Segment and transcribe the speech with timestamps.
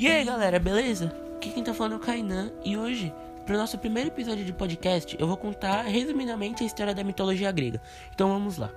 [0.00, 1.12] E aí galera, beleza?
[1.34, 3.12] Aqui quem tá falando é o Kainan e hoje,
[3.44, 7.82] pro nosso primeiro episódio de podcast, eu vou contar resumidamente a história da mitologia grega.
[8.14, 8.70] Então vamos lá.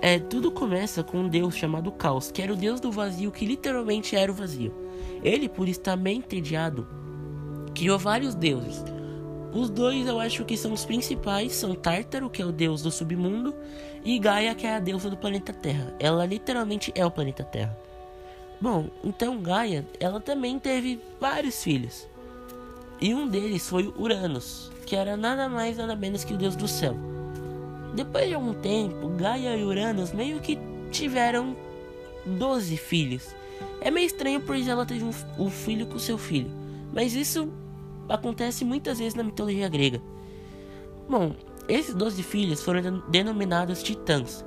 [0.00, 3.44] É, tudo começa com um deus chamado Caos, que era o deus do vazio, que
[3.44, 4.72] literalmente era o vazio.
[5.20, 6.86] Ele, por estar bem entediado,
[7.74, 8.84] criou vários deuses.
[9.52, 12.90] Os dois eu acho que são os principais, são Tártaro, que é o deus do
[12.92, 13.52] submundo,
[14.04, 15.92] e Gaia, que é a deusa do planeta Terra.
[15.98, 17.76] Ela literalmente é o planeta Terra.
[18.62, 22.08] Bom, então Gaia, ela também teve vários filhos.
[23.00, 26.68] E um deles foi Uranus, que era nada mais nada menos que o deus do
[26.68, 26.94] céu.
[27.92, 30.56] Depois de algum tempo, Gaia e Uranus meio que
[30.92, 31.56] tiveram
[32.24, 33.34] 12 filhos.
[33.80, 36.52] É meio estranho pois ela teve um, um filho com seu filho,
[36.92, 37.52] mas isso
[38.08, 40.00] acontece muitas vezes na mitologia grega.
[41.10, 41.34] Bom,
[41.68, 44.44] esses 12 filhos foram denominados titãs.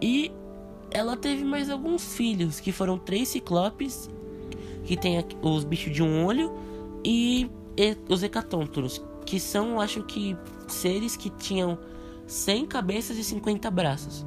[0.00, 0.32] E
[0.92, 4.10] ela teve mais alguns filhos, que foram três ciclopes,
[4.84, 6.52] que tem os bichos de um olho,
[7.04, 7.50] e
[8.08, 10.36] os hecatôntoros, que são, acho que,
[10.68, 11.78] seres que tinham
[12.26, 14.26] 100 cabeças e 50 braços.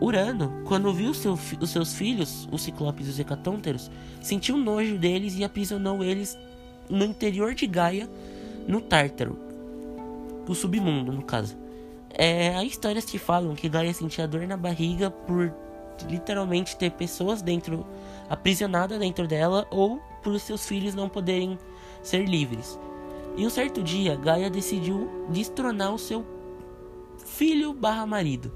[0.00, 3.90] Urano, quando viu seu, os seus filhos, os ciclopes e os hecatônteros,
[4.22, 6.38] sentiu nojo deles e aprisionou eles
[6.88, 8.08] no interior de Gaia,
[8.66, 9.36] no Tártaro,
[10.46, 11.56] o submundo, no caso.
[12.10, 15.52] É, há histórias que falam que Gaia sentia dor na barriga por
[16.08, 17.86] literalmente ter pessoas dentro
[18.28, 21.58] aprisionadas dentro dela ou por seus filhos não poderem
[22.02, 22.78] ser livres.
[23.36, 26.24] E um certo dia, Gaia decidiu destronar o seu
[27.24, 28.50] filho barra marido.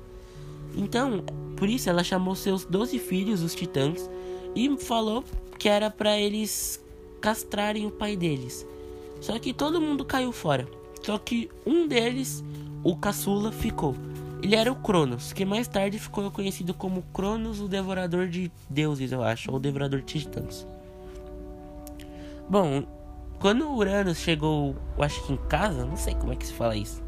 [0.75, 1.23] Então,
[1.57, 4.11] por isso ela chamou seus 12 filhos, os titãs,
[4.55, 5.25] e falou
[5.59, 6.83] que era para eles
[7.21, 8.67] castrarem o pai deles.
[9.21, 10.67] Só que todo mundo caiu fora.
[11.03, 12.43] Só que um deles,
[12.83, 13.95] o caçula, ficou.
[14.43, 19.13] Ele era o Cronos, que mais tarde ficou conhecido como Cronos, o Devorador de Deuses,
[19.13, 20.67] eu acho, ou Devorador de Titãs.
[22.49, 22.85] Bom,
[23.39, 26.77] quando Uranus chegou, eu acho que em casa, não sei como é que se fala
[26.77, 27.01] isso.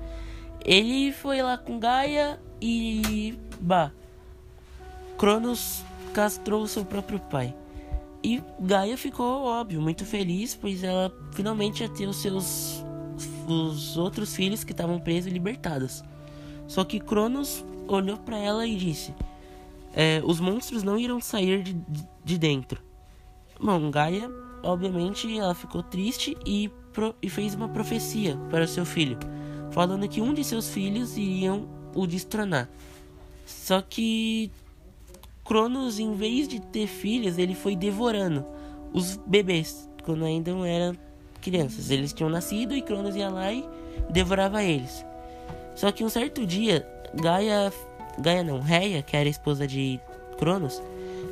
[0.64, 3.36] Ele foi lá com Gaia e.
[3.60, 3.90] Bah.
[5.18, 7.54] Cronos castrou seu próprio pai.
[8.22, 12.84] E Gaia ficou, óbvio, muito feliz, pois ela finalmente ia ter os seus.
[13.46, 16.02] os outros filhos que estavam presos libertados.
[16.66, 19.14] Só que Cronos olhou para ela e disse:
[19.94, 21.76] é, Os monstros não irão sair de,
[22.24, 22.82] de dentro.
[23.60, 24.30] Bom, Gaia,
[24.62, 29.18] obviamente, ela ficou triste e, pro, e fez uma profecia para seu filho,
[29.70, 32.68] falando que um de seus filhos iriam o destronar.
[33.46, 34.50] Só que
[35.44, 38.44] Cronos, em vez de ter filhos, ele foi devorando
[38.92, 40.96] os bebês quando ainda não eram
[41.40, 41.90] crianças.
[41.90, 43.64] Eles tinham nascido e Cronos ia lá e
[44.10, 45.04] devorava eles.
[45.74, 47.72] Só que um certo dia, Gaia,
[48.18, 50.00] Gaia não, Reia, que era esposa de
[50.38, 50.82] Cronos,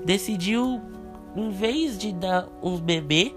[0.04, 0.80] decidiu,
[1.36, 3.34] em vez de dar um bebê,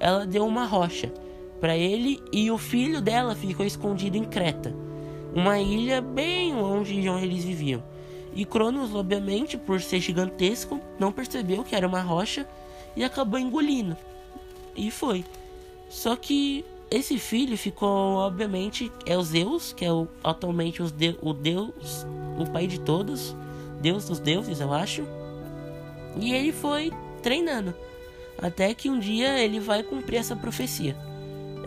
[0.00, 1.12] ela deu uma rocha
[1.60, 4.74] para ele e o filho dela ficou escondido em Creta,
[5.34, 7.82] uma ilha bem longe de onde eles viviam.
[8.34, 12.46] E Cronos, obviamente, por ser gigantesco, não percebeu que era uma rocha
[12.94, 13.96] e acabou engolindo.
[14.76, 15.24] E foi.
[15.88, 21.16] Só que esse filho ficou, obviamente, é o Zeus, que é o, atualmente os de,
[21.20, 22.06] o Deus,
[22.38, 23.36] o pai de todos,
[23.80, 25.04] Deus dos deuses, eu acho.
[26.16, 26.90] E ele foi
[27.22, 27.74] treinando,
[28.40, 30.96] até que um dia ele vai cumprir essa profecia.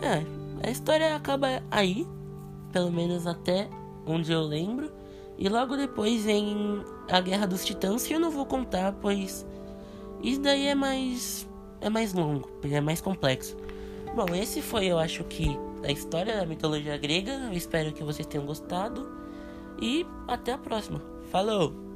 [0.02, 2.06] É, a história acaba aí,
[2.72, 3.68] pelo menos até
[4.06, 4.90] onde eu lembro.
[5.38, 9.46] E logo depois vem a Guerra dos Titãs, que eu não vou contar, pois
[10.22, 11.48] isso daí é mais
[11.80, 13.56] é mais longo, é mais complexo.
[14.14, 17.32] Bom, esse foi, eu acho que, a história da mitologia grega.
[17.32, 19.10] Eu espero que vocês tenham gostado.
[19.80, 21.02] E até a próxima.
[21.30, 21.91] Falou!